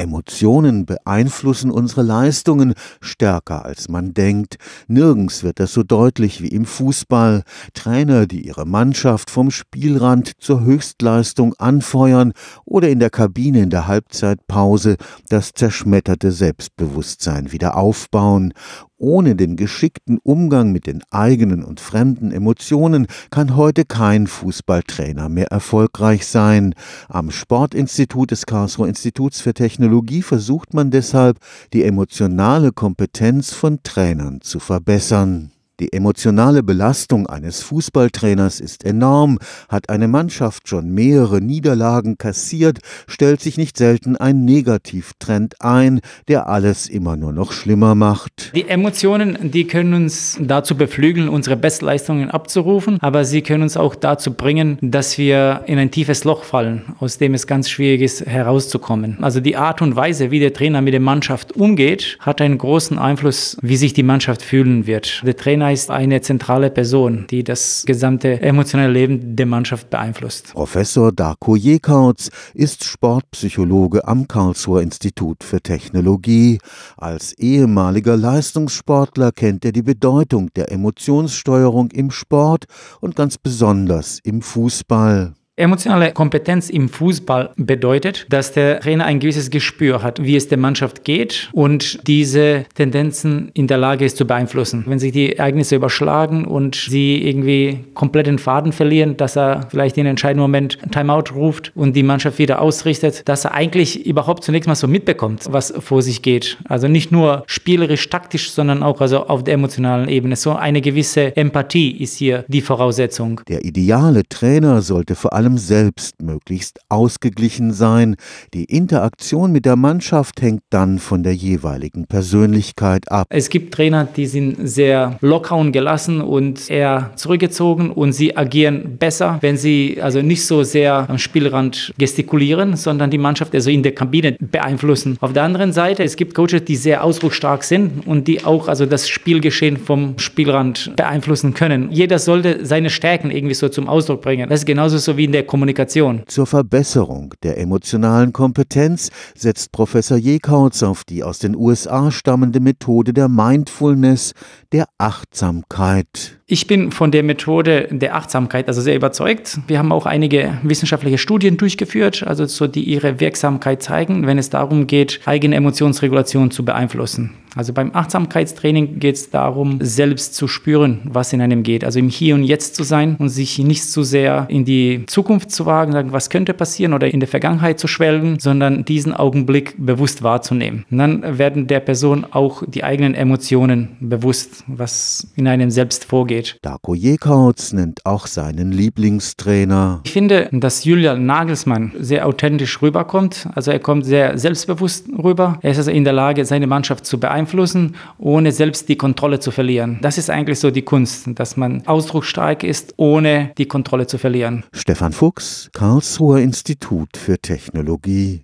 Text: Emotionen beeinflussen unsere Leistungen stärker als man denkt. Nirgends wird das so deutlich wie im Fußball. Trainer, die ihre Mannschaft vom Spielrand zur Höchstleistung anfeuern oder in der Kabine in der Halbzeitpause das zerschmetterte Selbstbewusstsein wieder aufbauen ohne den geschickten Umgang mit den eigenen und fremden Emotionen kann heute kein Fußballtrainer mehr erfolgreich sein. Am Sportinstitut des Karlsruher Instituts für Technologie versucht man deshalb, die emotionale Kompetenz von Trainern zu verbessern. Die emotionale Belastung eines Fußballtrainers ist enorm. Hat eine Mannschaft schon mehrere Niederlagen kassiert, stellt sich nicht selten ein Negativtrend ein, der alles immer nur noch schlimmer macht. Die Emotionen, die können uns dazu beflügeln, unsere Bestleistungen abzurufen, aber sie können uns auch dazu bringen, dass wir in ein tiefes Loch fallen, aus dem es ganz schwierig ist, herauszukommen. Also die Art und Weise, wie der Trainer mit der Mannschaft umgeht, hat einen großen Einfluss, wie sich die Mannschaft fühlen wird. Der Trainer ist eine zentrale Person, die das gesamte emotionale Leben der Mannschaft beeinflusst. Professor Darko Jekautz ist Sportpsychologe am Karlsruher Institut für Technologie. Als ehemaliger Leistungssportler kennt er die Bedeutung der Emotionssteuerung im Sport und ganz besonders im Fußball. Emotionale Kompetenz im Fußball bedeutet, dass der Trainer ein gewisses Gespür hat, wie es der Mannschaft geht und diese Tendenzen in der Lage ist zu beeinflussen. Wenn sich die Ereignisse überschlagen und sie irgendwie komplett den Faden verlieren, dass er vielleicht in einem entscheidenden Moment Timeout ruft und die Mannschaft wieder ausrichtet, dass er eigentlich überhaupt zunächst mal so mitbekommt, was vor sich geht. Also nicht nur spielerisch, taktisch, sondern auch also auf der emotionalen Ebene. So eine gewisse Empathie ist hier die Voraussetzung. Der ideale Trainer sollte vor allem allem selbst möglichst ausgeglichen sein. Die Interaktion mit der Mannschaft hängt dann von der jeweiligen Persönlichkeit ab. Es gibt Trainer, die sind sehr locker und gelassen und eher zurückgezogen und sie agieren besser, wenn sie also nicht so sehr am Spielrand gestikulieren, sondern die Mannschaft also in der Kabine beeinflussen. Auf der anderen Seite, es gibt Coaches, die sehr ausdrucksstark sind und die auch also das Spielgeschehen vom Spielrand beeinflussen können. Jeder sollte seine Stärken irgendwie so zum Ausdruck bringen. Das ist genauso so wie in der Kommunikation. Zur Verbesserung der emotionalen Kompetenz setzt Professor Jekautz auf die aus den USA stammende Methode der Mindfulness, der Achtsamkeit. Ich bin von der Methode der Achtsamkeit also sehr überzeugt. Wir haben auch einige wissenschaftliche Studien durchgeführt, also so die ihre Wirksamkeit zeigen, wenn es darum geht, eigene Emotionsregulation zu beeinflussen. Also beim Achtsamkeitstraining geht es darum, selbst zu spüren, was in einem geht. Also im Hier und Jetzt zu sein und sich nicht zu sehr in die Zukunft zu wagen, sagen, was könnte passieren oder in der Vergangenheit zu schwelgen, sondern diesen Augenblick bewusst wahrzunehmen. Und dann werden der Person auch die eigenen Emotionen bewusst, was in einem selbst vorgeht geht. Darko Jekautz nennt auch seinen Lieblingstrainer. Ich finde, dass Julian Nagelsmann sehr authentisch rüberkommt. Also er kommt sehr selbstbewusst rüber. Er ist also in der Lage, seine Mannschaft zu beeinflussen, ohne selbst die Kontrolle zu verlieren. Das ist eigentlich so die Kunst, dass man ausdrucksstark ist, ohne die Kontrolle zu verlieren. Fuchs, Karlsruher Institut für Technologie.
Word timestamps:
Emotionen 0.00 0.86
beeinflussen 0.86 1.70
unsere 1.70 2.02
Leistungen 2.02 2.74
stärker 3.00 3.64
als 3.64 3.88
man 3.88 4.14
denkt. 4.14 4.56
Nirgends 4.88 5.42
wird 5.42 5.60
das 5.60 5.72
so 5.72 5.82
deutlich 5.82 6.42
wie 6.42 6.48
im 6.48 6.64
Fußball. 6.64 7.42
Trainer, 7.74 8.26
die 8.26 8.46
ihre 8.46 8.66
Mannschaft 8.66 9.30
vom 9.30 9.50
Spielrand 9.50 10.32
zur 10.38 10.62
Höchstleistung 10.62 11.54
anfeuern 11.58 12.32
oder 12.64 12.88
in 12.88 12.98
der 12.98 13.10
Kabine 13.10 13.60
in 13.62 13.70
der 13.70 13.86
Halbzeitpause 13.86 14.96
das 15.28 15.52
zerschmetterte 15.54 16.32
Selbstbewusstsein 16.32 17.52
wieder 17.52 17.76
aufbauen 17.76 18.54
ohne 19.00 19.34
den 19.34 19.56
geschickten 19.56 20.18
Umgang 20.22 20.72
mit 20.72 20.86
den 20.86 21.02
eigenen 21.10 21.64
und 21.64 21.80
fremden 21.80 22.30
Emotionen 22.30 23.06
kann 23.30 23.56
heute 23.56 23.84
kein 23.84 24.26
Fußballtrainer 24.26 25.28
mehr 25.28 25.46
erfolgreich 25.46 26.26
sein. 26.26 26.74
Am 27.08 27.30
Sportinstitut 27.30 28.30
des 28.30 28.44
Karlsruher 28.44 28.88
Instituts 28.88 29.40
für 29.40 29.54
Technologie 29.54 29.89
versucht 30.22 30.74
man 30.74 30.90
deshalb, 30.90 31.38
die 31.72 31.84
emotionale 31.84 32.72
Kompetenz 32.72 33.52
von 33.52 33.82
Trainern 33.82 34.40
zu 34.40 34.58
verbessern. 34.58 35.52
Die 35.80 35.94
emotionale 35.94 36.62
Belastung 36.62 37.26
eines 37.26 37.62
Fußballtrainers 37.62 38.60
ist 38.60 38.84
enorm. 38.84 39.38
Hat 39.70 39.88
eine 39.88 40.08
Mannschaft 40.08 40.68
schon 40.68 40.90
mehrere 40.90 41.40
Niederlagen 41.40 42.18
kassiert, 42.18 42.80
stellt 43.08 43.40
sich 43.40 43.56
nicht 43.56 43.78
selten 43.78 44.14
ein 44.14 44.44
Negativtrend 44.44 45.54
ein, 45.60 46.00
der 46.28 46.50
alles 46.50 46.86
immer 46.86 47.16
nur 47.16 47.32
noch 47.32 47.52
schlimmer 47.52 47.94
macht. 47.94 48.54
Die 48.54 48.68
Emotionen, 48.68 49.50
die 49.50 49.66
können 49.66 49.94
uns 49.94 50.36
dazu 50.38 50.76
beflügeln, 50.76 51.30
unsere 51.30 51.56
Bestleistungen 51.56 52.30
abzurufen, 52.30 52.98
aber 53.00 53.24
sie 53.24 53.40
können 53.40 53.62
uns 53.62 53.78
auch 53.78 53.94
dazu 53.94 54.34
bringen, 54.34 54.76
dass 54.82 55.16
wir 55.16 55.62
in 55.64 55.78
ein 55.78 55.90
tiefes 55.90 56.24
Loch 56.24 56.44
fallen, 56.44 56.94
aus 56.98 57.16
dem 57.16 57.32
es 57.32 57.46
ganz 57.46 57.70
schwierig 57.70 58.02
ist, 58.02 58.26
herauszukommen. 58.26 59.16
Also 59.22 59.40
die 59.40 59.56
Art 59.56 59.80
und 59.80 59.96
Weise, 59.96 60.30
wie 60.30 60.40
der 60.40 60.52
Trainer 60.52 60.82
mit 60.82 60.92
der 60.92 61.00
Mannschaft 61.00 61.56
umgeht, 61.56 62.18
hat 62.20 62.42
einen 62.42 62.58
großen 62.58 62.98
Einfluss, 62.98 63.56
wie 63.62 63.76
sich 63.76 63.94
die 63.94 64.02
Mannschaft 64.02 64.42
fühlen 64.42 64.86
wird. 64.86 65.22
Der 65.24 65.38
Trainer 65.38 65.69
ist 65.72 65.90
eine 65.90 66.20
zentrale 66.20 66.70
Person, 66.70 67.26
die 67.30 67.44
das 67.44 67.84
gesamte 67.86 68.40
emotionale 68.40 68.92
Leben 68.92 69.36
der 69.36 69.46
Mannschaft 69.46 69.90
beeinflusst. 69.90 70.52
Professor 70.52 71.12
Darko 71.12 71.56
Jekautz 71.56 72.30
ist 72.54 72.84
Sportpsychologe 72.84 74.06
am 74.06 74.28
Karlsruher 74.28 74.82
Institut 74.82 75.42
für 75.44 75.60
Technologie. 75.60 76.58
Als 76.96 77.32
ehemaliger 77.38 78.16
Leistungssportler 78.16 79.32
kennt 79.32 79.64
er 79.64 79.72
die 79.72 79.82
Bedeutung 79.82 80.52
der 80.54 80.70
Emotionssteuerung 80.70 81.90
im 81.90 82.10
Sport 82.10 82.64
und 83.00 83.16
ganz 83.16 83.38
besonders 83.38 84.18
im 84.22 84.42
Fußball. 84.42 85.34
Emotionale 85.60 86.12
Kompetenz 86.12 86.70
im 86.70 86.88
Fußball 86.88 87.50
bedeutet, 87.56 88.26
dass 88.28 88.52
der 88.52 88.80
Trainer 88.80 89.04
ein 89.04 89.20
gewisses 89.20 89.50
Gespür 89.50 90.02
hat, 90.02 90.22
wie 90.22 90.36
es 90.36 90.48
der 90.48 90.58
Mannschaft 90.58 91.04
geht 91.04 91.48
und 91.52 92.06
diese 92.06 92.64
Tendenzen 92.74 93.50
in 93.54 93.66
der 93.66 93.78
Lage 93.78 94.04
ist 94.04 94.16
zu 94.16 94.26
beeinflussen. 94.26 94.84
Wenn 94.86 94.98
sich 94.98 95.12
die 95.12 95.36
Ereignisse 95.36 95.76
überschlagen 95.76 96.44
und 96.44 96.74
sie 96.74 97.22
irgendwie 97.22 97.84
komplett 97.94 98.26
den 98.26 98.38
Faden 98.38 98.72
verlieren, 98.72 99.16
dass 99.16 99.36
er 99.36 99.66
vielleicht 99.70 99.96
in 99.96 100.02
einem 100.02 100.10
entscheidenden 100.10 100.42
Moment 100.42 100.78
Timeout 100.90 101.34
ruft 101.34 101.72
und 101.74 101.94
die 101.94 102.02
Mannschaft 102.02 102.38
wieder 102.38 102.60
ausrichtet, 102.60 103.28
dass 103.28 103.44
er 103.44 103.54
eigentlich 103.54 104.06
überhaupt 104.06 104.44
zunächst 104.44 104.68
mal 104.68 104.74
so 104.74 104.88
mitbekommt, 104.88 105.44
was 105.50 105.72
vor 105.78 106.02
sich 106.02 106.22
geht. 106.22 106.58
Also 106.64 106.88
nicht 106.88 107.12
nur 107.12 107.44
spielerisch, 107.46 108.08
taktisch, 108.08 108.50
sondern 108.50 108.82
auch 108.82 109.00
also 109.00 109.26
auf 109.26 109.44
der 109.44 109.54
emotionalen 109.54 110.08
Ebene. 110.08 110.36
So 110.36 110.54
eine 110.54 110.80
gewisse 110.80 111.36
Empathie 111.36 111.90
ist 111.90 112.16
hier 112.16 112.44
die 112.48 112.60
Voraussetzung. 112.60 113.40
Der 113.48 113.64
ideale 113.64 114.22
Trainer 114.28 114.82
sollte 114.82 115.14
vor 115.14 115.32
allem 115.32 115.49
allem 115.50 115.58
selbst 115.58 116.22
möglichst 116.22 116.78
ausgeglichen 116.88 117.72
sein. 117.72 118.16
Die 118.54 118.64
Interaktion 118.64 119.52
mit 119.52 119.64
der 119.66 119.76
Mannschaft 119.76 120.40
hängt 120.42 120.62
dann 120.70 120.98
von 120.98 121.22
der 121.22 121.34
jeweiligen 121.34 122.06
Persönlichkeit 122.06 123.10
ab. 123.10 123.26
Es 123.30 123.48
gibt 123.48 123.74
Trainer, 123.74 124.04
die 124.04 124.26
sind 124.26 124.68
sehr 124.68 125.18
locker 125.20 125.56
und 125.56 125.72
gelassen 125.72 126.20
und 126.20 126.70
eher 126.70 127.10
zurückgezogen 127.16 127.90
und 127.90 128.12
sie 128.12 128.36
agieren 128.36 128.96
besser, 128.98 129.38
wenn 129.40 129.56
sie 129.56 129.98
also 130.00 130.22
nicht 130.22 130.46
so 130.46 130.62
sehr 130.62 131.08
am 131.08 131.18
Spielrand 131.18 131.92
gestikulieren, 131.98 132.76
sondern 132.76 133.10
die 133.10 133.18
Mannschaft 133.18 133.54
also 133.54 133.70
in 133.70 133.82
der 133.82 133.92
Kabine 133.92 134.36
beeinflussen. 134.38 135.16
Auf 135.20 135.32
der 135.32 135.42
anderen 135.42 135.72
Seite, 135.72 136.04
es 136.04 136.16
gibt 136.16 136.34
Coaches, 136.34 136.64
die 136.64 136.76
sehr 136.76 137.02
ausdrucksstark 137.02 137.64
sind 137.64 138.06
und 138.06 138.28
die 138.28 138.44
auch 138.44 138.68
also 138.68 138.86
das 138.86 139.08
Spielgeschehen 139.08 139.76
vom 139.76 140.18
Spielrand 140.18 140.94
beeinflussen 140.96 141.54
können. 141.54 141.90
Jeder 141.90 142.18
sollte 142.18 142.64
seine 142.64 142.90
Stärken 142.90 143.30
irgendwie 143.30 143.54
so 143.54 143.68
zum 143.68 143.88
Ausdruck 143.88 144.22
bringen. 144.22 144.48
Das 144.48 144.60
ist 144.60 144.66
genauso 144.66 144.98
so 144.98 145.16
wie 145.16 145.24
in 145.24 145.32
der 145.32 145.39
Kommunikation. 145.42 146.22
Zur 146.26 146.46
Verbesserung 146.46 147.34
der 147.42 147.58
emotionalen 147.58 148.32
Kompetenz 148.32 149.10
setzt 149.34 149.72
Professor 149.72 150.16
Jekautz 150.16 150.82
auf 150.82 151.04
die 151.04 151.24
aus 151.24 151.38
den 151.38 151.56
USA 151.56 152.10
stammende 152.10 152.60
Methode 152.60 153.12
der 153.12 153.28
Mindfulness, 153.28 154.32
der 154.72 154.86
Achtsamkeit. 154.98 156.40
Ich 156.52 156.66
bin 156.66 156.90
von 156.90 157.12
der 157.12 157.22
Methode 157.22 157.86
der 157.92 158.16
Achtsamkeit 158.16 158.66
also 158.66 158.80
sehr 158.80 158.96
überzeugt. 158.96 159.60
Wir 159.68 159.78
haben 159.78 159.92
auch 159.92 160.04
einige 160.04 160.58
wissenschaftliche 160.64 161.16
Studien 161.16 161.56
durchgeführt, 161.56 162.24
also 162.26 162.44
so 162.46 162.66
die 162.66 162.82
ihre 162.82 163.20
Wirksamkeit 163.20 163.84
zeigen, 163.84 164.26
wenn 164.26 164.36
es 164.36 164.50
darum 164.50 164.88
geht, 164.88 165.20
eigene 165.26 165.54
Emotionsregulation 165.54 166.50
zu 166.50 166.64
beeinflussen. 166.64 167.34
Also 167.54 167.72
beim 167.72 167.94
Achtsamkeitstraining 167.94 168.98
geht 168.98 169.16
es 169.16 169.30
darum, 169.30 169.78
selbst 169.80 170.34
zu 170.34 170.48
spüren, 170.48 171.00
was 171.04 171.32
in 171.32 171.40
einem 171.40 171.62
geht. 171.62 171.84
Also 171.84 171.98
im 171.98 172.08
Hier 172.08 172.34
und 172.34 172.44
Jetzt 172.44 172.74
zu 172.74 172.82
sein 172.84 173.16
und 173.16 173.28
sich 173.28 173.58
nicht 173.58 173.84
zu 173.84 174.02
sehr 174.02 174.46
in 174.48 174.64
die 174.64 175.04
Zukunft 175.06 175.19
zu 175.22 175.66
wagen, 175.66 175.92
sagen, 175.92 176.12
was 176.12 176.30
könnte 176.30 176.54
passieren 176.54 176.94
oder 176.94 177.12
in 177.12 177.20
der 177.20 177.28
Vergangenheit 177.28 177.78
zu 177.78 177.86
schwelgen, 177.86 178.38
sondern 178.38 178.84
diesen 178.84 179.14
Augenblick 179.14 179.74
bewusst 179.78 180.22
wahrzunehmen. 180.22 180.84
Und 180.90 180.98
dann 180.98 181.38
werden 181.38 181.66
der 181.66 181.80
Person 181.80 182.26
auch 182.30 182.62
die 182.66 182.84
eigenen 182.84 183.14
Emotionen 183.14 183.96
bewusst, 184.00 184.64
was 184.66 185.28
in 185.36 185.46
einem 185.46 185.70
selbst 185.70 186.04
vorgeht 186.04 186.30
geht. 186.30 186.58
Darko 186.62 186.94
Jekautz 186.94 187.72
nennt 187.72 188.06
auch 188.06 188.26
seinen 188.26 188.72
Lieblingstrainer. 188.72 190.00
Ich 190.04 190.12
finde, 190.12 190.48
dass 190.52 190.84
Julian 190.84 191.26
Nagelsmann 191.26 191.92
sehr 191.98 192.26
authentisch 192.26 192.80
rüberkommt. 192.82 193.48
Also 193.54 193.70
er 193.70 193.80
kommt 193.80 194.06
sehr 194.06 194.38
selbstbewusst 194.38 195.08
rüber. 195.22 195.58
Er 195.62 195.72
ist 195.72 195.78
also 195.78 195.90
in 195.90 196.04
der 196.04 196.12
Lage, 196.12 196.44
seine 196.44 196.66
Mannschaft 196.66 197.04
zu 197.06 197.18
beeinflussen, 197.18 197.96
ohne 198.18 198.52
selbst 198.52 198.88
die 198.88 198.96
Kontrolle 198.96 199.40
zu 199.40 199.50
verlieren. 199.50 199.98
Das 200.02 200.18
ist 200.18 200.30
eigentlich 200.30 200.60
so 200.60 200.70
die 200.70 200.82
Kunst, 200.82 201.28
dass 201.34 201.56
man 201.56 201.86
ausdrucksstark 201.86 202.62
ist, 202.62 202.94
ohne 202.96 203.50
die 203.58 203.66
Kontrolle 203.66 204.06
zu 204.06 204.18
verlieren. 204.18 204.64
Fuchs, 205.12 205.70
Karlsruher 205.72 206.38
Institut 206.38 207.16
für 207.16 207.38
Technologie. 207.38 208.38